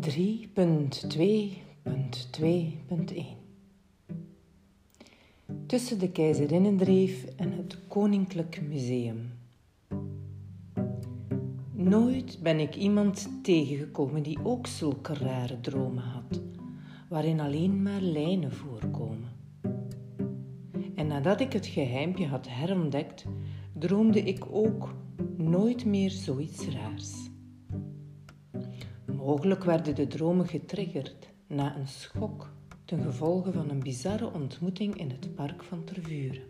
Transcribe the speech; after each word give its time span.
3.2.2.1 0.00 0.04
Tussen 5.66 5.98
de 5.98 6.10
Keizerinnendreef 6.10 7.24
en 7.24 7.52
het 7.52 7.78
Koninklijk 7.88 8.62
Museum. 8.68 9.32
Nooit 11.72 12.38
ben 12.42 12.60
ik 12.60 12.76
iemand 12.76 13.28
tegengekomen 13.42 14.22
die 14.22 14.38
ook 14.42 14.66
zulke 14.66 15.14
rare 15.14 15.60
dromen 15.60 16.04
had, 16.04 16.42
waarin 17.08 17.40
alleen 17.40 17.82
maar 17.82 18.00
lijnen 18.00 18.52
voorkomen. 18.52 19.30
En 20.94 21.06
nadat 21.06 21.40
ik 21.40 21.52
het 21.52 21.66
geheimpje 21.66 22.26
had 22.26 22.48
herontdekt, 22.48 23.24
droomde 23.72 24.20
ik 24.22 24.44
ook 24.50 24.94
nooit 25.36 25.84
meer 25.84 26.10
zoiets 26.10 26.68
raars. 26.68 27.25
Mogelijk 29.26 29.64
werden 29.64 29.94
de 29.94 30.06
dromen 30.06 30.46
getriggerd 30.46 31.28
na 31.46 31.76
een 31.76 31.88
schok 31.88 32.52
ten 32.84 33.02
gevolge 33.02 33.52
van 33.52 33.70
een 33.70 33.82
bizarre 33.82 34.32
ontmoeting 34.32 34.96
in 34.96 35.10
het 35.10 35.34
park 35.34 35.62
van 35.62 35.84
Tervuren. 35.84 36.42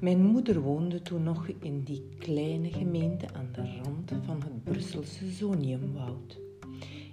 Mijn 0.00 0.22
moeder 0.22 0.60
woonde 0.60 1.02
toen 1.02 1.22
nog 1.22 1.48
in 1.60 1.82
die 1.82 2.08
kleine 2.18 2.72
gemeente 2.72 3.26
aan 3.34 3.48
de 3.52 3.80
rand 3.82 4.12
van 4.22 4.42
het 4.42 4.64
Brusselse 4.64 5.30
Zoniumwoud. 5.30 6.38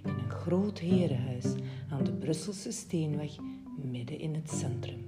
In 0.04 0.14
een 0.18 0.30
groot 0.30 0.78
herenhuis 0.78 1.54
aan 1.90 2.04
de 2.04 2.12
Brusselse 2.12 2.72
Steenweg 2.72 3.36
midden 3.76 4.18
in 4.18 4.34
het 4.34 4.50
centrum. 4.50 5.04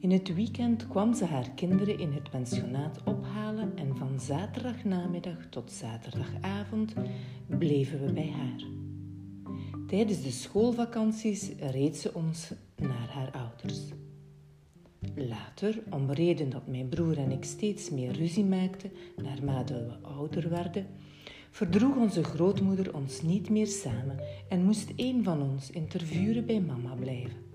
In 0.00 0.10
het 0.10 0.34
weekend 0.34 0.88
kwam 0.88 1.14
ze 1.14 1.24
haar 1.24 1.50
kinderen 1.50 1.98
in 1.98 2.12
het 2.12 2.30
pensionaat 2.30 3.04
en 3.60 3.96
van 3.96 4.20
zaterdagnamiddag 4.20 5.46
tot 5.50 5.72
zaterdagavond 5.72 6.92
bleven 7.46 8.06
we 8.06 8.12
bij 8.12 8.30
haar. 8.30 8.62
Tijdens 9.86 10.22
de 10.22 10.30
schoolvakanties 10.30 11.50
reed 11.58 11.96
ze 11.96 12.14
ons 12.14 12.50
naar 12.76 13.08
haar 13.08 13.30
ouders. 13.30 13.78
Later, 15.14 15.82
om 15.90 16.10
reden 16.10 16.50
dat 16.50 16.66
mijn 16.66 16.88
broer 16.88 17.18
en 17.18 17.30
ik 17.30 17.44
steeds 17.44 17.90
meer 17.90 18.12
ruzie 18.12 18.44
maakten 18.44 18.90
naarmate 19.16 19.74
we 19.74 20.08
ouder 20.08 20.48
werden, 20.48 20.86
verdroeg 21.50 21.96
onze 21.96 22.24
grootmoeder 22.24 22.94
ons 22.94 23.22
niet 23.22 23.50
meer 23.50 23.66
samen 23.66 24.20
en 24.48 24.64
moest 24.64 24.92
een 24.96 25.24
van 25.24 25.42
ons 25.42 25.70
in 25.70 25.88
Tervuren 25.88 26.46
bij 26.46 26.60
mama 26.60 26.94
blijven. 26.94 27.47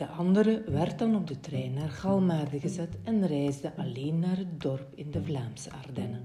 De 0.00 0.06
andere 0.06 0.62
werd 0.66 0.98
dan 0.98 1.16
op 1.16 1.26
de 1.26 1.40
trein 1.40 1.72
naar 1.72 1.88
Galmaarde 1.88 2.60
gezet 2.60 2.96
en 3.04 3.26
reisde 3.26 3.76
alleen 3.76 4.18
naar 4.18 4.36
het 4.36 4.60
dorp 4.60 4.92
in 4.94 5.10
de 5.10 5.22
Vlaamse 5.22 5.70
Ardennen. 5.72 6.22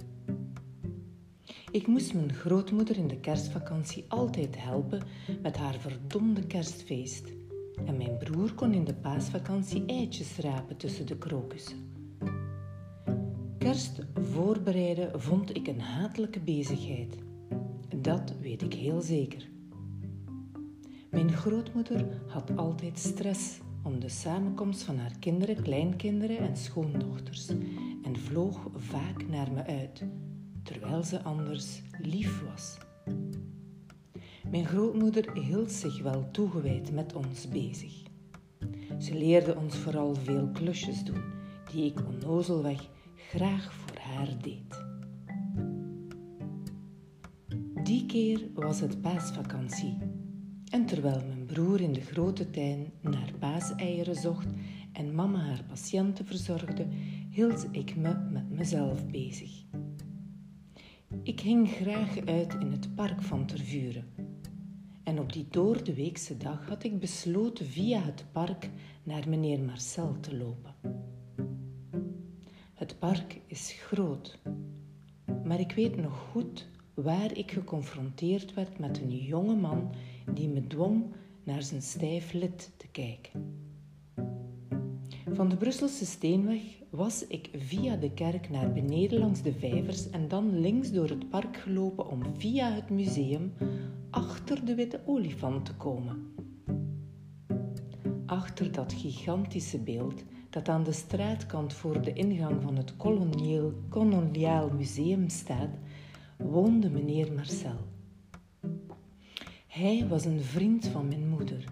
Ik 1.72 1.88
moest 1.88 2.14
mijn 2.14 2.34
grootmoeder 2.34 2.98
in 2.98 3.08
de 3.08 3.20
kerstvakantie 3.20 4.06
altijd 4.08 4.56
helpen 4.58 5.02
met 5.42 5.58
haar 5.58 5.74
verdomde 5.74 6.48
kerstfeest. 6.48 7.28
En 7.86 7.98
mijn 7.98 8.18
broer 8.18 8.54
kon 8.54 8.74
in 8.74 8.84
de 8.84 8.94
paasvakantie 8.94 9.86
eitjes 9.86 10.38
rapen 10.38 10.78
tussen 10.78 11.06
de 11.06 11.18
krokussen. 11.18 11.78
Kerst 13.58 14.00
voorbereiden 14.14 15.22
vond 15.22 15.56
ik 15.56 15.68
een 15.68 15.82
hatelijke 15.82 16.40
bezigheid. 16.40 17.18
Dat 17.96 18.34
weet 18.42 18.62
ik 18.62 18.74
heel 18.74 19.02
zeker. 19.02 19.48
Mijn 21.10 21.34
grootmoeder 21.34 22.06
had 22.28 22.58
altijd 22.58 23.00
stress 23.00 23.64
om 23.86 24.00
de 24.00 24.10
samenkomst 24.10 24.84
van 24.84 24.98
haar 24.98 25.16
kinderen, 25.20 25.62
kleinkinderen 25.62 26.38
en 26.38 26.58
schoondochters 26.58 27.48
en 28.04 28.20
vloog 28.20 28.68
vaak 28.76 29.28
naar 29.28 29.52
me 29.52 29.66
uit, 29.66 30.04
terwijl 30.64 31.04
ze 31.04 31.24
anders 31.24 31.82
lief 32.02 32.44
was. 32.44 32.78
Mijn 34.50 34.66
grootmoeder 34.66 35.34
hield 35.34 35.72
zich 35.72 36.02
wel 36.02 36.32
toegewijd 36.32 36.92
met 36.92 37.16
ons 37.16 37.48
bezig. 37.48 38.04
Ze 39.00 39.18
leerde 39.18 39.56
ons 39.56 39.78
vooral 39.78 40.16
veel 40.16 40.50
klusjes 40.54 41.04
doen, 41.04 41.24
die 41.72 41.86
ik 41.86 42.00
onnozelweg 42.08 42.90
graag 43.16 43.74
voor 43.74 43.98
haar 43.98 44.38
deed. 44.42 44.84
Die 47.84 48.06
keer 48.06 48.42
was 48.54 48.80
het 48.80 49.02
paasvakantie 49.02 49.98
en 50.72 50.86
terwijl 50.86 51.22
mijn 51.26 51.35
broer 51.56 51.82
in 51.82 51.94
de 51.94 52.02
grote 52.02 52.50
tuin 52.50 52.92
naar 53.02 53.32
paaseieren 53.40 54.16
zocht 54.16 54.48
en 54.92 55.16
mama 55.16 55.40
haar 55.40 55.64
patiënten 55.68 56.26
verzorgde, 56.26 56.88
hield 57.30 57.68
ik 57.72 57.96
me 57.96 58.16
met 58.32 58.50
mezelf 58.50 59.06
bezig. 59.08 59.64
Ik 61.24 61.42
ging 61.42 61.70
graag 61.70 62.26
uit 62.26 62.54
in 62.54 62.72
het 62.72 62.96
park 62.96 63.22
van 63.22 63.46
Tervuren. 63.46 64.06
En 65.04 65.20
op 65.20 65.34
die 65.34 65.48
doordeweekse 65.50 66.38
dag 66.38 66.68
had 66.68 66.84
ik 66.84 67.00
besloten 67.00 67.66
via 67.66 68.02
het 68.02 68.26
park 68.32 68.70
naar 69.04 69.30
meneer 69.30 69.60
Marcel 69.60 70.20
te 70.20 70.38
lopen. 70.38 70.76
Het 72.74 73.00
park 73.00 73.40
is 73.48 73.72
groot, 73.72 74.40
maar 75.44 75.60
ik 75.60 75.72
weet 75.72 75.96
nog 75.96 76.28
goed 76.32 76.68
waar 76.94 77.38
ik 77.38 77.52
geconfronteerd 77.52 78.54
werd 78.54 78.80
met 78.80 79.02
een 79.02 79.18
jonge 79.18 79.56
man 79.56 79.92
die 80.34 80.50
me 80.50 80.68
dwong 80.68 81.04
naar 81.46 81.62
zijn 81.62 81.82
stijf 81.82 82.34
lid 82.34 82.72
te 82.78 82.88
kijken. 82.88 83.64
Van 85.34 85.50
de 85.50 85.58
Brusselse 85.58 86.06
Steenweg 86.06 86.62
was 86.90 87.28
ik 87.28 87.50
via 87.58 87.96
de 87.96 88.12
kerk 88.12 88.50
naar 88.50 88.72
beneden 88.72 89.20
langs 89.20 89.42
de 89.42 89.54
vijvers 89.54 90.10
en 90.10 90.28
dan 90.28 90.60
links 90.60 90.92
door 90.92 91.10
het 91.10 91.30
park 91.30 91.58
gelopen 91.58 92.10
om 92.10 92.24
via 92.38 92.72
het 92.72 92.90
museum 92.90 93.54
achter 94.10 94.66
de 94.66 94.76
witte 94.76 95.02
olifant 95.06 95.66
te 95.66 95.76
komen. 95.76 96.34
Achter 98.26 98.72
dat 98.72 98.94
gigantische 98.94 99.80
beeld 99.80 100.24
dat 100.50 100.70
aan 100.70 100.84
de 100.84 100.92
straatkant 100.92 101.74
voor 101.74 102.02
de 102.02 102.14
ingang 102.14 102.62
van 102.62 102.76
het 102.76 102.94
koloniaal 103.90 104.70
museum 104.70 105.30
staat, 105.30 105.78
woonde 106.38 106.90
meneer 106.90 107.34
Marcel. 107.34 107.95
Hij 109.76 110.08
was 110.08 110.26
een 110.26 110.42
vriend 110.42 110.88
van 110.88 111.08
mijn 111.08 111.28
moeder, 111.28 111.64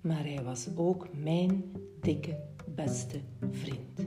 maar 0.00 0.24
hij 0.24 0.42
was 0.44 0.68
ook 0.76 1.08
mijn 1.16 1.64
dikke 2.00 2.38
beste 2.74 3.20
vriend. 3.50 4.06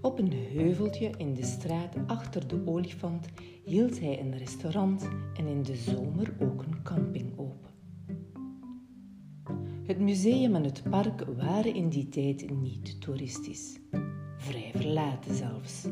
Op 0.00 0.18
een 0.18 0.32
heuveltje 0.32 1.10
in 1.16 1.34
de 1.34 1.44
straat 1.44 1.96
achter 2.06 2.48
de 2.48 2.66
olifant 2.66 3.26
hield 3.64 4.00
hij 4.00 4.20
een 4.20 4.38
restaurant 4.38 5.08
en 5.34 5.46
in 5.46 5.62
de 5.62 5.76
zomer 5.76 6.34
ook 6.40 6.62
een 6.62 6.82
camping 6.82 7.38
open. 7.38 7.70
Het 9.86 9.98
museum 9.98 10.54
en 10.54 10.64
het 10.64 10.82
park 10.90 11.24
waren 11.36 11.74
in 11.74 11.88
die 11.88 12.08
tijd 12.08 12.50
niet 12.60 13.00
toeristisch, 13.00 13.80
vrij 14.36 14.70
verlaten 14.74 15.34
zelfs. 15.34 15.86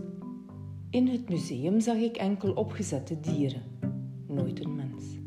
In 0.91 1.09
het 1.09 1.29
museum 1.29 1.81
zag 1.81 1.97
ik 1.97 2.17
enkel 2.17 2.53
opgezette 2.53 3.21
dieren, 3.21 3.63
nooit 4.27 4.65
een 4.65 4.75
mens. 4.75 5.21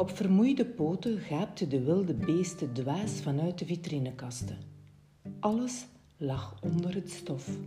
Op 0.00 0.10
vermoeide 0.10 0.66
poten 0.66 1.18
gaapten 1.18 1.68
de 1.68 1.82
wilde 1.82 2.14
beesten 2.14 2.72
dwaas 2.72 3.10
vanuit 3.10 3.58
de 3.58 3.64
vitrinekasten. 3.64 4.58
Alles 5.40 5.86
lag 6.16 6.62
onder 6.62 6.94
het 6.94 7.10
stof. 7.10 7.58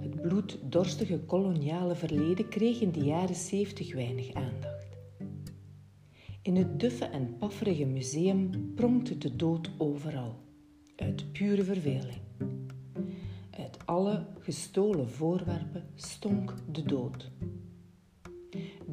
Het 0.00 0.20
bloeddorstige 0.22 1.18
koloniale 1.18 1.94
verleden 1.94 2.48
kreeg 2.48 2.80
in 2.80 2.92
de 2.92 3.00
jaren 3.00 3.34
zeventig 3.34 3.94
weinig 3.94 4.34
aandacht. 4.34 4.86
In 6.42 6.56
het 6.56 6.80
duffe 6.80 7.04
en 7.04 7.36
pafferige 7.38 7.84
museum 7.84 8.72
pronkte 8.74 9.18
de 9.18 9.36
dood 9.36 9.70
overal, 9.76 10.34
uit 10.96 11.32
pure 11.32 11.64
verveling. 11.64 12.20
Uit 13.50 13.78
alle 13.84 14.26
gestolen 14.38 15.10
voorwerpen 15.10 15.84
stonk 15.94 16.54
de 16.72 16.82
dood. 16.82 17.30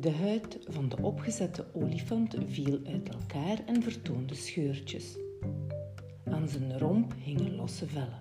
De 0.04 0.12
huid 0.12 0.58
van 0.68 0.90
de 0.90 0.98
opgezette 1.02 1.66
olifant 1.74 2.36
viel 2.48 2.80
uit 2.86 3.10
elkaar 3.10 3.60
en 3.66 3.84
vertoonde 3.84 4.36
scheurtjes. 4.36 5.18
Aan 6.26 6.48
zijn 6.48 6.80
romp 6.80 7.14
hingen 7.18 7.56
losse 7.56 7.88
vellen. 7.88 8.20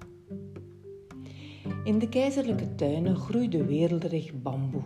In 1.85 1.99
de 1.99 2.09
keizerlijke 2.09 2.75
tuinen 2.75 3.17
groeide 3.17 3.65
weelderig 3.65 4.43
bamboe, 4.43 4.83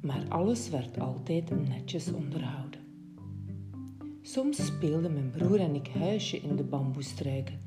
maar 0.00 0.24
alles 0.28 0.70
werd 0.70 1.00
altijd 1.00 1.68
netjes 1.68 2.12
onderhouden. 2.12 2.80
Soms 4.22 4.66
speelden 4.66 5.12
mijn 5.12 5.30
broer 5.30 5.60
en 5.60 5.74
ik 5.74 5.88
huisje 5.88 6.40
in 6.40 6.56
de 6.56 6.64
bamboestruiken 6.64 7.60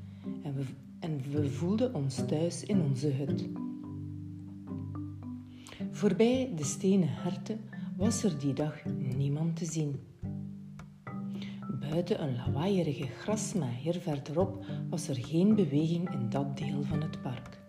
en 0.44 0.56
we, 0.56 0.64
en 1.00 1.22
we 1.32 1.50
voelden 1.50 1.94
ons 1.94 2.26
thuis 2.28 2.64
in 2.64 2.82
onze 2.82 3.08
hut. 3.08 3.50
Voorbij 5.92 6.52
de 6.56 6.64
stenen 6.64 7.10
herten 7.12 7.60
was 7.98 8.24
er 8.24 8.40
die 8.40 8.54
dag 8.54 8.86
niemand 9.16 9.56
te 9.56 9.66
zien. 9.66 10.00
Buiten 11.80 12.24
een 12.24 12.36
lawaaierige 12.36 13.06
grasmaaier 13.06 14.02
verderop 14.02 14.66
was 14.90 15.08
er 15.08 15.16
geen 15.16 15.56
beweging 15.56 16.12
in 16.14 16.30
dat 16.30 16.58
deel 16.58 16.84
van 16.84 17.02
het 17.02 17.22
park. 17.22 17.60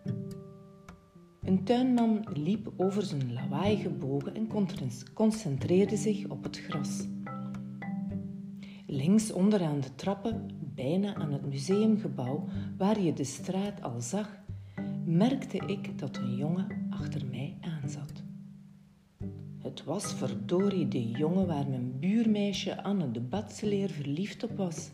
Een 1.42 1.64
tuinman 1.64 2.26
liep 2.32 2.72
over 2.76 3.02
zijn 3.02 3.32
lawaaiige 3.32 3.90
bogen 3.90 4.34
en 4.34 4.48
concentreerde 5.14 5.96
zich 5.96 6.28
op 6.28 6.42
het 6.42 6.58
gras. 6.58 7.06
Links 8.86 9.32
onderaan 9.32 9.80
de 9.80 9.94
trappen, 9.94 10.48
bijna 10.74 11.14
aan 11.14 11.32
het 11.32 11.46
museumgebouw 11.46 12.48
waar 12.78 13.00
je 13.00 13.12
de 13.12 13.24
straat 13.24 13.82
al 13.82 14.00
zag, 14.00 14.38
merkte 15.04 15.56
ik 15.56 15.98
dat 15.98 16.16
een 16.16 16.36
jongen 16.36 16.86
achter 16.90 17.26
mij 17.26 17.57
was 19.88 20.12
verdorie 20.12 20.88
de 20.88 21.10
jongen 21.10 21.46
waar 21.46 21.68
mijn 21.68 21.98
buurmeisje 21.98 22.82
Anne 22.82 23.10
de 23.10 23.20
Batseleer 23.20 23.88
verliefd 23.88 24.42
op 24.44 24.56
was. 24.56 24.90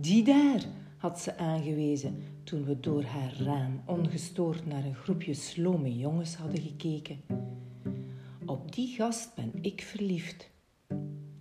Die 0.00 0.24
daar, 0.24 0.64
had 0.96 1.20
ze 1.20 1.36
aangewezen 1.36 2.16
toen 2.44 2.64
we 2.64 2.80
door 2.80 3.02
haar 3.02 3.34
raam 3.38 3.82
ongestoord 3.86 4.66
naar 4.66 4.84
een 4.84 4.94
groepje 4.94 5.34
slome 5.34 5.96
jongens 5.96 6.34
hadden 6.34 6.60
gekeken. 6.60 7.20
Op 8.46 8.72
die 8.74 8.88
gast 8.88 9.34
ben 9.34 9.52
ik 9.60 9.82
verliefd. 9.82 10.50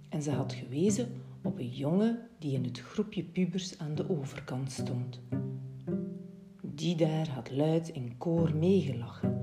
En 0.10 0.22
ze 0.22 0.32
had 0.32 0.54
gewezen 0.54 1.08
op 1.44 1.60
een 1.60 1.72
jongen 1.72 2.20
die 2.38 2.54
in 2.54 2.64
het 2.64 2.80
groepje 2.80 3.24
pubers 3.24 3.80
aan 3.80 3.96
de 3.96 4.10
overkant 4.10 4.72
stond. 4.72 5.22
Die 6.62 6.96
daar 6.96 7.30
had 7.30 7.52
luid 7.52 7.90
in 7.90 8.18
koor 8.18 8.56
meegelachen 8.56 9.39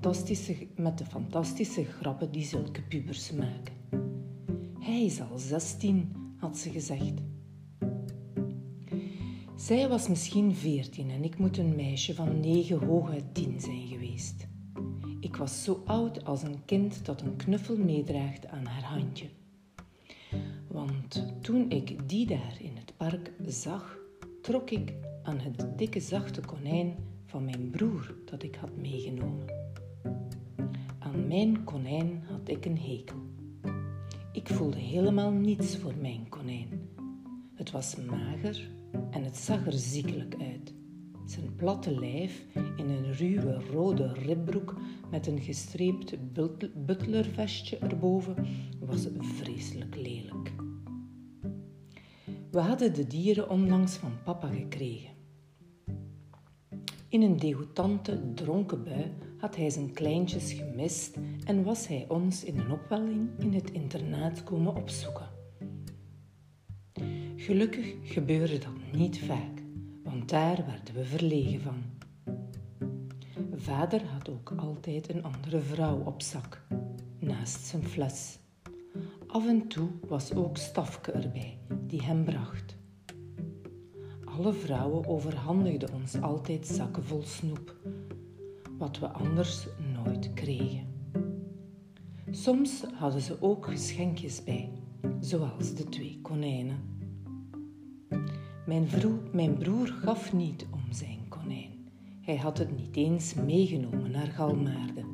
fantastische, 0.00 0.66
met 0.76 0.98
de 0.98 1.04
fantastische 1.04 1.84
grappen 1.84 2.30
die 2.30 2.44
zulke 2.44 2.82
pubers 2.82 3.30
maken. 3.32 3.74
Hij 4.78 5.04
is 5.04 5.20
al 5.20 5.38
zestien, 5.38 6.12
had 6.36 6.58
ze 6.58 6.70
gezegd. 6.70 7.12
Zij 9.56 9.88
was 9.88 10.08
misschien 10.08 10.54
veertien 10.54 11.10
en 11.10 11.24
ik 11.24 11.38
moet 11.38 11.58
een 11.58 11.76
meisje 11.76 12.14
van 12.14 12.40
negen 12.40 12.78
hooguit 12.78 13.34
tien 13.34 13.60
zijn 13.60 13.86
geweest. 13.86 14.46
Ik 15.20 15.36
was 15.36 15.64
zo 15.64 15.82
oud 15.84 16.24
als 16.24 16.42
een 16.42 16.64
kind 16.64 17.04
dat 17.04 17.20
een 17.20 17.36
knuffel 17.36 17.76
meedraagt 17.76 18.46
aan 18.46 18.66
haar 18.66 18.84
handje. 18.84 19.26
Want 20.68 21.26
toen 21.40 21.70
ik 21.70 22.08
die 22.08 22.26
daar 22.26 22.56
in 22.60 22.76
het 22.76 22.92
park 22.96 23.32
zag, 23.46 23.98
trok 24.42 24.70
ik 24.70 24.92
aan 25.22 25.38
het 25.38 25.78
dikke 25.78 26.00
zachte 26.00 26.40
konijn 26.40 26.94
van 27.26 27.44
mijn 27.44 27.70
broer 27.70 28.14
dat 28.24 28.42
ik 28.42 28.54
had 28.54 28.76
meegenomen. 28.76 29.60
Aan 31.12 31.26
mijn 31.26 31.64
konijn 31.64 32.22
had 32.28 32.48
ik 32.48 32.64
een 32.64 32.78
hekel. 32.78 33.16
Ik 34.32 34.48
voelde 34.48 34.78
helemaal 34.78 35.30
niets 35.30 35.76
voor 35.76 35.94
mijn 36.00 36.28
konijn. 36.28 36.88
Het 37.54 37.70
was 37.70 37.96
mager 37.96 38.70
en 39.10 39.24
het 39.24 39.36
zag 39.36 39.66
er 39.66 39.72
ziekelijk 39.72 40.34
uit. 40.40 40.74
Zijn 41.24 41.54
platte 41.56 42.00
lijf 42.00 42.46
in 42.76 42.88
een 42.88 43.12
ruwe 43.12 43.60
rode 43.72 44.12
ribbroek 44.12 44.76
met 45.10 45.26
een 45.26 45.40
gestreept 45.40 46.16
butlervestje 46.86 47.78
erboven 47.78 48.46
was 48.80 49.06
vreselijk 49.20 49.96
lelijk. 49.96 50.52
We 52.50 52.60
hadden 52.60 52.94
de 52.94 53.06
dieren 53.06 53.50
onlangs 53.50 53.96
van 53.96 54.12
papa 54.24 54.48
gekregen. 54.48 55.10
In 57.08 57.22
een 57.22 57.36
degoutante, 57.36 58.32
dronken 58.34 58.84
bui 58.84 59.12
had 59.40 59.56
hij 59.56 59.70
zijn 59.70 59.92
kleintjes 59.92 60.52
gemist 60.52 61.16
en 61.44 61.64
was 61.64 61.86
hij 61.86 62.04
ons 62.08 62.44
in 62.44 62.58
een 62.58 62.70
opwelling 62.70 63.28
in 63.38 63.54
het 63.54 63.70
internaat 63.70 64.44
komen 64.44 64.74
opzoeken. 64.74 65.28
Gelukkig 67.36 67.94
gebeurde 68.02 68.58
dat 68.58 68.92
niet 68.92 69.18
vaak, 69.18 69.62
want 70.04 70.28
daar 70.28 70.64
werden 70.66 70.94
we 70.94 71.04
verlegen 71.04 71.60
van. 71.60 71.82
Vader 73.54 74.04
had 74.04 74.28
ook 74.28 74.52
altijd 74.56 75.14
een 75.14 75.24
andere 75.24 75.60
vrouw 75.60 76.02
op 76.04 76.22
zak, 76.22 76.66
naast 77.18 77.66
zijn 77.66 77.84
fles. 77.84 78.38
Af 79.26 79.46
en 79.46 79.68
toe 79.68 79.88
was 80.08 80.34
ook 80.34 80.56
Stafke 80.56 81.12
erbij, 81.12 81.58
die 81.86 82.02
hem 82.02 82.24
bracht. 82.24 82.76
Alle 84.24 84.52
vrouwen 84.52 85.06
overhandigden 85.06 85.92
ons 85.92 86.20
altijd 86.20 86.66
zakken 86.66 87.04
vol 87.04 87.22
snoep, 87.22 87.79
wat 88.80 88.98
we 88.98 89.08
anders 89.08 89.66
nooit 89.94 90.34
kregen. 90.34 90.86
Soms 92.30 92.84
hadden 92.94 93.20
ze 93.20 93.42
ook 93.42 93.66
geschenkjes 93.66 94.44
bij, 94.44 94.70
zoals 95.20 95.74
de 95.74 95.84
twee 95.84 96.18
konijnen. 96.22 96.78
Mijn, 98.66 98.88
mijn 99.32 99.58
broer 99.58 99.86
gaf 99.86 100.32
niet 100.32 100.66
om 100.70 100.92
zijn 100.92 101.18
konijn. 101.28 101.88
Hij 102.20 102.36
had 102.36 102.58
het 102.58 102.76
niet 102.76 102.96
eens 102.96 103.34
meegenomen 103.34 104.10
naar 104.10 104.26
Galmaarde. 104.26 105.04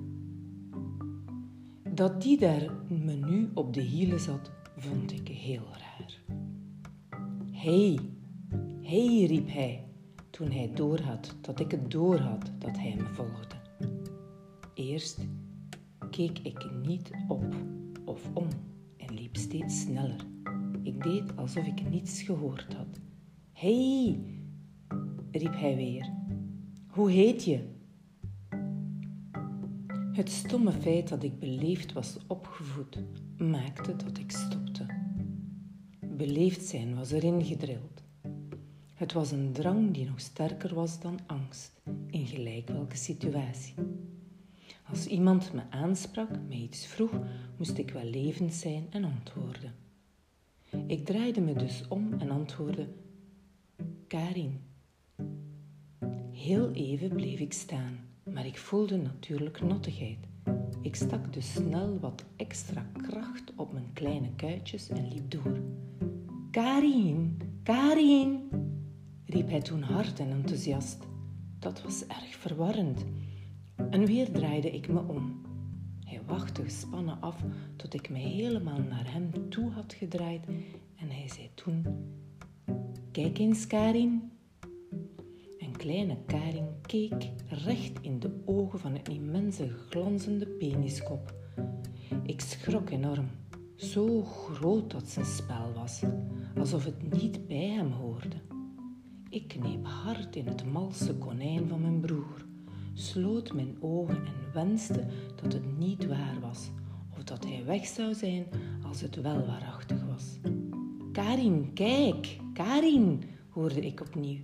Dat 1.91 2.23
die 2.23 2.39
daar 2.39 2.71
me 2.89 3.13
nu 3.13 3.51
op 3.55 3.75
de 3.75 3.81
hielen 3.81 4.21
zat, 4.21 4.51
vond 4.77 5.13
ik 5.13 5.29
heel 5.29 5.67
raar. 5.71 6.21
Hey, 7.51 7.99
hey, 8.83 9.25
riep 9.27 9.49
hij 9.49 9.85
toen 10.31 10.51
hij 10.51 10.71
doorhad 10.75 11.35
dat 11.41 11.61
ik 11.61 11.71
het 11.71 11.91
doorhad 11.91 12.51
dat 12.59 12.79
hij 12.79 12.95
me 12.97 13.07
volgde. 13.15 13.46
Eerst 14.77 15.19
keek 16.11 16.39
ik 16.39 16.71
niet 16.83 17.11
op 17.29 17.55
of 18.05 18.31
om 18.35 18.49
en 18.97 19.15
liep 19.15 19.37
steeds 19.37 19.81
sneller. 19.81 20.27
Ik 20.83 21.03
deed 21.03 21.37
alsof 21.37 21.67
ik 21.67 21.91
niets 21.91 22.23
gehoord 22.23 22.75
had. 22.75 23.01
Hey, 23.53 24.21
riep 25.31 25.55
hij 25.55 25.77
weer. 25.77 26.13
Hoe 26.87 27.11
heet 27.11 27.45
je? 27.45 27.75
Het 30.13 30.31
stomme 30.31 30.73
feit 30.73 31.09
dat 31.09 31.23
ik 31.23 31.39
beleefd 31.39 31.93
was 31.93 32.19
opgevoed 32.27 33.03
maakte 33.39 33.97
dat 33.97 34.19
ik 34.19 34.31
stopte. 34.31 34.87
Beleefd 36.07 36.65
zijn 36.65 36.95
was 36.95 37.11
erin 37.11 37.45
gedrild. 37.45 38.03
Het 38.95 39.13
was 39.13 39.31
een 39.31 39.53
drang 39.53 39.95
die 39.95 40.07
nog 40.07 40.21
sterker 40.21 40.75
was 40.75 41.01
dan 41.01 41.19
angst, 41.27 41.83
in 42.07 42.27
gelijk 42.27 42.69
welke 42.69 42.97
situatie. 42.97 43.75
Als 44.91 45.07
iemand 45.07 45.53
me 45.53 45.63
aansprak, 45.71 46.29
me 46.49 46.55
iets 46.55 46.87
vroeg, 46.87 47.21
moest 47.57 47.79
ik 47.79 47.91
wel 47.91 48.05
levend 48.05 48.55
zijn 48.55 48.87
en 48.91 49.05
antwoorden. 49.05 49.75
Ik 50.87 51.05
draaide 51.05 51.41
me 51.41 51.53
dus 51.53 51.89
om 51.89 52.13
en 52.19 52.31
antwoordde 52.31 52.89
Karin. 54.07 54.61
Heel 56.33 56.71
even 56.71 57.09
bleef 57.09 57.41
ik 57.41 57.53
staan, 57.53 57.99
maar 58.23 58.47
ik 58.47 58.59
voelde 58.59 58.97
natuurlijk 58.97 59.61
nottigheid. 59.61 60.19
Ik 60.83 60.97
stak 60.97 61.33
dus 61.33 61.53
snel 61.53 61.99
wat 61.99 62.25
extra 62.37 62.87
kracht 62.93 63.53
op 63.57 63.73
mijn 63.73 63.93
kleine 63.93 64.35
kuitjes 64.37 64.89
en 64.89 65.09
liep 65.09 65.31
door. 65.31 65.61
Karin, 66.51 67.41
Karin, 67.63 68.49
riep 69.25 69.49
hij 69.49 69.61
toen 69.61 69.83
hard 69.83 70.19
en 70.19 70.31
enthousiast. 70.31 70.99
Dat 71.59 71.83
was 71.83 72.07
erg 72.07 72.37
verwarrend. 72.37 73.05
En 73.91 74.07
weer 74.07 74.33
draaide 74.33 74.71
ik 74.71 74.89
me 74.89 75.01
om. 75.01 75.41
Hij 76.05 76.21
wachtte 76.27 76.63
gespannen 76.63 77.21
af 77.21 77.45
tot 77.77 77.95
ik 77.95 78.11
me 78.11 78.19
helemaal 78.19 78.81
naar 78.81 79.13
hem 79.13 79.49
toe 79.49 79.71
had 79.71 79.95
gedraaid 79.95 80.47
en 80.97 81.11
hij 81.11 81.29
zei 81.29 81.51
toen 81.55 81.87
Kijk 83.17 83.39
eens, 83.39 83.67
Karin. 83.67 84.31
En 85.59 85.77
kleine 85.77 86.17
Karin 86.27 86.69
keek 86.83 87.31
recht 87.49 88.01
in 88.01 88.19
de 88.19 88.43
ogen 88.45 88.79
van 88.79 88.95
een 88.95 89.15
immense 89.15 89.69
glanzende 89.69 90.47
peniskop. 90.47 91.35
Ik 92.23 92.41
schrok 92.41 92.91
enorm, 92.91 93.29
zo 93.77 94.23
groot 94.23 94.91
dat 94.91 95.09
zijn 95.09 95.27
spel 95.27 95.73
was, 95.75 96.03
alsof 96.59 96.85
het 96.85 97.21
niet 97.21 97.47
bij 97.47 97.69
hem 97.69 97.93
hoorde. 97.93 98.37
Ik 99.29 99.49
kneep 99.49 99.87
hard 99.87 100.37
in 100.37 100.47
het 100.47 100.65
malse 100.65 101.15
konijn 101.15 101.69
van 101.69 101.81
mijn 101.81 102.01
broer, 102.01 102.47
sloot 102.99 103.53
mijn 103.53 103.77
ogen 103.81 104.17
en 104.17 104.53
wenste 104.53 105.07
dat 105.43 105.53
het 105.53 105.79
niet 105.79 106.07
waar 106.07 106.41
was, 106.41 106.71
of 107.17 107.25
dat 107.25 107.45
hij 107.45 107.65
weg 107.65 107.87
zou 107.87 108.15
zijn 108.15 108.47
als 108.83 109.01
het 109.01 109.17
wel 109.17 109.47
waarachtig 109.47 110.05
was. 110.05 110.25
Karin, 111.13 111.71
kijk, 111.75 112.37
Karin, 112.53 113.23
hoorde 113.49 113.81
ik 113.81 114.01
opnieuw. 114.01 114.41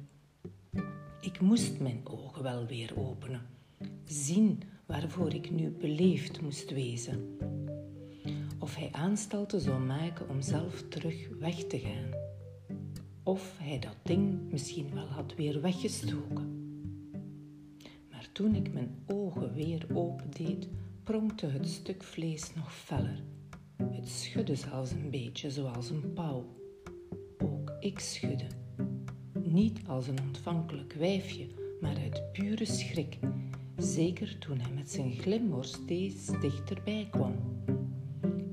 Ik 1.20 1.40
moest 1.40 1.80
mijn 1.80 2.00
ogen 2.04 2.42
wel 2.42 2.66
weer 2.66 2.92
openen, 2.96 3.42
zien 4.04 4.62
waarvoor 4.86 5.34
ik 5.34 5.50
nu 5.50 5.70
beleefd 5.70 6.40
moest 6.40 6.70
wezen. 6.70 7.36
Of 8.58 8.76
hij 8.76 8.88
aanstalten 8.92 9.60
zou 9.60 9.80
maken 9.80 10.28
om 10.28 10.42
zelf 10.42 10.82
terug 10.88 11.28
weg 11.38 11.54
te 11.54 11.78
gaan. 11.78 12.20
Of 13.22 13.54
hij 13.58 13.78
dat 13.78 13.96
ding 14.02 14.50
misschien 14.50 14.94
wel 14.94 15.06
had 15.06 15.34
weer 15.34 15.60
weggestoken. 15.60 16.61
Toen 18.32 18.54
ik 18.54 18.72
mijn 18.72 18.94
ogen 19.06 19.54
weer 19.54 19.86
opendeed, 19.94 20.68
pronkte 21.02 21.46
het 21.46 21.68
stuk 21.68 22.02
vlees 22.02 22.54
nog 22.54 22.74
feller. 22.74 23.22
Het 23.82 24.08
schudde 24.08 24.54
zelfs 24.54 24.90
een 24.90 25.10
beetje 25.10 25.50
zoals 25.50 25.90
een 25.90 26.12
pauw. 26.12 26.44
Ik 27.80 27.98
schudde. 27.98 28.46
Niet 29.42 29.80
als 29.86 30.08
een 30.08 30.20
ontvankelijk 30.20 30.92
wijfje, 30.92 31.46
maar 31.80 31.96
uit 31.96 32.32
pure 32.32 32.64
schrik. 32.64 33.18
Zeker 33.76 34.38
toen 34.38 34.60
hij 34.60 34.72
met 34.72 34.90
zijn 34.90 35.12
glimwoord 35.12 35.66
steeds 35.66 36.26
dichterbij 36.40 37.08
kwam. 37.10 37.34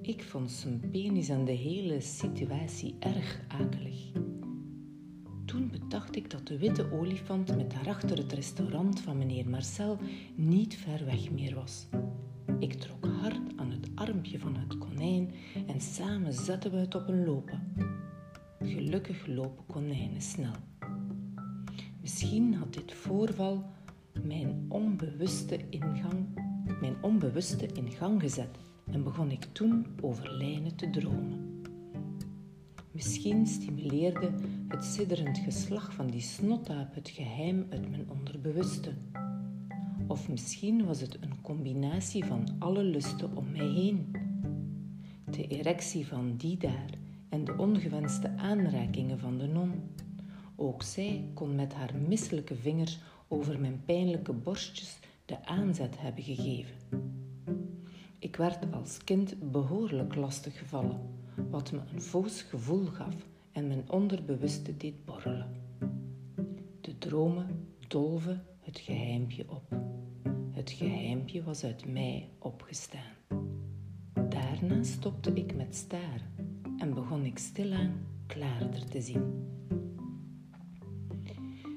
Ik 0.01 0.24
vond 0.24 0.51
zijn 0.51 0.89
penis 0.91 1.29
en 1.29 1.45
de 1.45 1.51
hele 1.51 2.01
situatie 2.01 2.95
erg 3.00 3.41
akelig. 3.48 4.12
Bedacht 5.89 6.15
ik 6.15 6.29
dat 6.29 6.48
de 6.48 6.58
witte 6.58 6.91
olifant 6.91 7.55
met 7.55 7.72
daarachter 7.72 8.17
het 8.17 8.31
restaurant 8.34 9.00
van 9.01 9.17
meneer 9.17 9.50
Marcel 9.50 9.98
niet 10.36 10.75
ver 10.75 11.05
weg 11.05 11.31
meer 11.31 11.55
was. 11.55 11.88
Ik 12.60 12.74
trok 12.74 13.05
hard 13.05 13.39
aan 13.55 13.72
het 13.72 13.89
armpje 13.96 14.39
van 14.39 14.55
het 14.55 14.77
konijn 14.77 15.31
en 15.67 15.81
samen 15.81 16.34
zetten 16.34 16.72
we 16.72 16.77
het 16.77 16.96
op 16.96 17.08
een 17.08 17.25
lopen. 17.25 17.74
Gelukkig 18.60 19.27
lopen 19.27 19.65
konijnen 19.65 20.22
snel. 20.22 20.53
Misschien 22.01 22.53
had 22.53 22.74
dit 22.74 22.93
voorval 22.93 23.65
mijn 24.24 24.65
onbewuste 24.67 25.60
ingang, 25.69 26.27
mijn 26.81 26.96
onbewuste 27.01 27.65
in 27.65 27.91
gang 27.91 28.22
gezet 28.22 28.58
en 28.91 29.03
begon 29.03 29.31
ik 29.31 29.46
toen 29.51 29.86
over 30.01 30.31
lijnen 30.31 30.75
te 30.75 30.89
dromen. 30.89 31.62
Misschien 32.91 33.48
stimuleerde 33.48 34.31
het 34.69 34.85
sidderend 34.85 35.38
geslag 35.38 35.93
van 35.93 36.07
die 36.07 36.21
snotaap 36.21 36.95
het 36.95 37.09
geheim 37.09 37.65
uit 37.69 37.89
mijn 37.89 38.09
onderbewuste. 38.09 38.93
Of 40.07 40.29
misschien 40.29 40.85
was 40.85 41.01
het 41.01 41.17
een 41.21 41.41
combinatie 41.41 42.25
van 42.25 42.55
alle 42.59 42.83
lusten 42.83 43.38
om 43.38 43.51
mij 43.51 43.67
heen. 43.67 44.15
De 45.25 45.47
erectie 45.47 46.07
van 46.07 46.35
die 46.38 46.57
daar 46.57 46.89
en 47.29 47.43
de 47.43 47.57
ongewenste 47.57 48.38
aanrakingen 48.38 49.19
van 49.19 49.38
de 49.38 49.47
non. 49.47 49.73
Ook 50.55 50.83
zij 50.83 51.29
kon 51.33 51.55
met 51.55 51.73
haar 51.73 51.95
misselijke 52.07 52.55
vingers 52.55 52.99
over 53.27 53.59
mijn 53.59 53.81
pijnlijke 53.85 54.33
borstjes 54.33 54.99
de 55.25 55.45
aanzet 55.45 55.99
hebben 55.99 56.23
gegeven. 56.23 56.75
Ik 58.19 58.35
werd 58.35 58.73
als 58.73 58.97
kind 59.03 59.51
behoorlijk 59.51 60.15
lastig 60.15 60.57
gevallen, 60.57 60.99
wat 61.49 61.71
me 61.71 61.79
een 61.93 62.01
voos 62.01 62.41
gevoel 62.41 62.85
gaf 62.85 63.15
en 63.60 63.68
mijn 63.68 63.92
onderbewuste 63.92 64.78
deed 64.78 65.06
borrelen. 65.06 65.51
De 66.82 66.98
dromen 66.98 67.68
dolven 67.88 68.44
het 68.60 68.80
geheimpje 68.80 69.50
op. 69.50 69.75
Het 70.51 70.72
geheimpje 70.72 71.44
was 71.44 71.63
uit 71.63 71.88
mij 71.88 72.30
opgestaan. 72.38 73.13
Daarna 74.30 74.84
stopte 74.84 75.34
ik 75.34 75.56
met 75.56 75.75
staren 75.75 76.32
en 76.78 76.94
begon 76.94 77.25
ik 77.25 77.38
stilaan 77.38 77.94
klaarder 78.28 78.86
te 78.86 79.01
zien. 79.01 79.48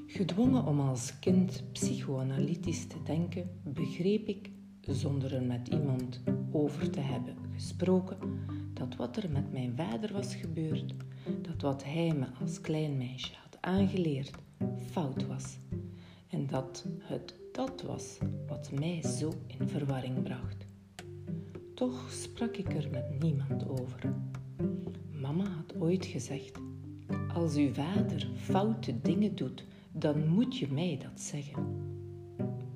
Gedwongen 0.06 0.66
om 0.66 0.80
als 0.80 1.18
kind 1.18 1.62
psychoanalytisch 1.72 2.86
te 2.86 3.02
denken, 3.04 3.50
begreep 3.62 4.28
ik, 4.28 4.50
zonder 4.80 5.34
er 5.34 5.42
met 5.42 5.68
iemand 5.68 6.22
over 6.52 6.90
te 6.90 7.00
hebben 7.00 7.36
gesproken, 7.54 8.18
dat 8.72 8.96
wat 8.96 9.16
er 9.16 9.30
met 9.30 9.52
mijn 9.52 9.76
vader 9.76 10.12
was 10.12 10.34
gebeurd, 10.34 10.94
dat 11.40 11.60
wat 11.60 11.84
hij 11.84 12.14
me 12.14 12.26
als 12.40 12.60
klein 12.60 12.96
meisje 12.96 13.32
had 13.42 13.56
aangeleerd, 13.60 14.30
fout 14.90 15.26
was. 15.26 15.58
En 16.28 16.46
dat 16.46 16.86
het 16.98 17.34
dat 17.52 17.82
was 17.82 18.18
wat 18.46 18.70
mij 18.72 19.02
zo 19.02 19.32
in 19.46 19.68
verwarring 19.68 20.22
bracht. 20.22 20.66
Toch 21.74 22.12
sprak 22.12 22.56
ik 22.56 22.74
er 22.74 22.90
met 22.90 23.20
niemand 23.22 23.68
over. 23.68 24.14
Mama 25.10 25.44
had 25.44 25.76
ooit 25.78 26.06
gezegd: 26.06 26.58
Als 27.34 27.56
uw 27.56 27.72
vader 27.72 28.28
foute 28.36 29.00
dingen 29.00 29.34
doet, 29.34 29.64
dan 29.92 30.28
moet 30.28 30.56
je 30.56 30.72
mij 30.72 30.98
dat 31.02 31.20
zeggen. 31.20 31.90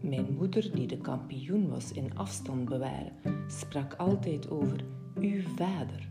Mijn 0.00 0.35
moeder, 0.35 0.75
die 0.75 0.87
de 0.87 0.99
kampioen 0.99 1.69
was 1.69 1.93
in 1.93 2.17
afstand 2.17 2.65
bewaren, 2.65 3.12
sprak 3.47 3.95
altijd 3.95 4.50
over 4.50 4.85
uw 5.15 5.43
vader. 5.43 6.09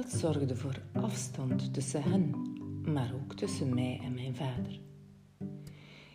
Dat 0.00 0.12
zorgde 0.12 0.56
voor 0.56 0.80
afstand 0.92 1.74
tussen 1.74 2.02
hen, 2.02 2.34
maar 2.92 3.12
ook 3.14 3.34
tussen 3.34 3.74
mij 3.74 4.00
en 4.04 4.14
mijn 4.14 4.34
vader. 4.34 4.80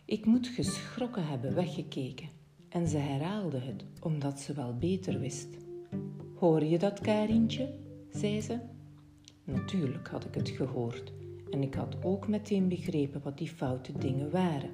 Ik 0.05 0.25
moet 0.25 0.47
geschrokken 0.47 1.27
hebben 1.27 1.55
weggekeken 1.55 2.29
en 2.69 2.87
ze 2.87 2.97
herhaalde 2.97 3.59
het 3.59 3.85
omdat 3.99 4.39
ze 4.39 4.53
wel 4.53 4.77
beter 4.77 5.19
wist. 5.19 5.47
Hoor 6.35 6.63
je 6.63 6.77
dat, 6.77 6.99
Karientje? 6.99 7.73
zei 8.13 8.41
ze. 8.41 8.59
Natuurlijk 9.43 10.07
had 10.07 10.25
ik 10.25 10.33
het 10.33 10.49
gehoord 10.49 11.13
en 11.49 11.61
ik 11.61 11.73
had 11.73 12.03
ook 12.03 12.27
meteen 12.27 12.67
begrepen 12.67 13.21
wat 13.23 13.37
die 13.37 13.49
foute 13.49 13.97
dingen 13.97 14.31
waren. 14.31 14.69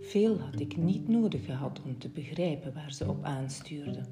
Veel 0.00 0.38
had 0.38 0.60
ik 0.60 0.76
niet 0.76 1.08
nodig 1.08 1.44
gehad 1.44 1.82
om 1.82 1.98
te 1.98 2.08
begrijpen 2.08 2.74
waar 2.74 2.92
ze 2.92 3.08
op 3.08 3.24
aanstuurde. 3.24 4.02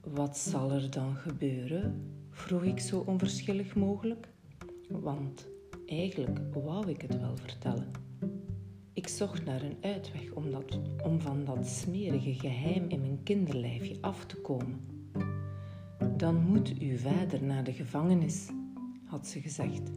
Wat 0.00 0.38
zal 0.38 0.72
er 0.72 0.90
dan 0.90 1.14
gebeuren? 1.14 2.11
Vroeg 2.42 2.62
ik 2.62 2.80
zo 2.80 3.02
onverschillig 3.06 3.74
mogelijk, 3.74 4.28
want 4.88 5.48
eigenlijk 5.86 6.38
wou 6.52 6.90
ik 6.90 7.02
het 7.02 7.20
wel 7.20 7.36
vertellen. 7.36 7.90
Ik 8.92 9.08
zocht 9.08 9.44
naar 9.44 9.62
een 9.62 9.76
uitweg 9.80 10.32
om, 10.32 10.50
dat, 10.50 10.80
om 11.02 11.20
van 11.20 11.44
dat 11.44 11.66
smerige 11.66 12.34
geheim 12.34 12.88
in 12.88 13.00
mijn 13.00 13.22
kinderlijfje 13.22 13.98
af 14.00 14.26
te 14.26 14.36
komen. 14.36 14.80
Dan 16.16 16.44
moet 16.44 16.78
uw 16.78 16.96
vader 16.96 17.42
naar 17.42 17.64
de 17.64 17.72
gevangenis, 17.72 18.50
had 19.04 19.26
ze 19.26 19.40
gezegd. 19.40 19.90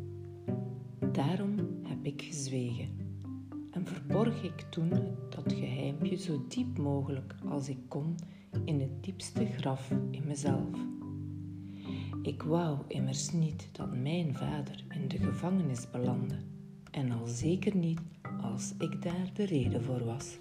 Daarom 1.11 1.55
heb 1.83 2.05
ik 2.05 2.21
gezwegen 2.21 2.89
en 3.71 3.85
verborg 3.85 4.43
ik 4.43 4.65
toen 4.69 4.89
dat 5.29 5.53
geheimpje 5.53 6.15
zo 6.15 6.45
diep 6.47 6.77
mogelijk 6.77 7.35
als 7.47 7.69
ik 7.69 7.79
kon 7.87 8.15
in 8.65 8.79
het 8.79 9.03
diepste 9.03 9.45
graf 9.45 9.91
in 10.11 10.23
mezelf. 10.25 10.94
Ik 12.25 12.43
wou 12.43 12.77
immers 12.87 13.31
niet 13.31 13.69
dat 13.71 13.95
mijn 13.95 14.35
vader 14.35 14.83
in 14.89 15.07
de 15.07 15.17
gevangenis 15.17 15.89
belandde 15.91 16.35
en 16.91 17.11
al 17.11 17.27
zeker 17.27 17.75
niet 17.75 17.99
als 18.41 18.73
ik 18.79 19.01
daar 19.01 19.29
de 19.33 19.45
reden 19.45 19.83
voor 19.83 20.05
was. 20.05 20.37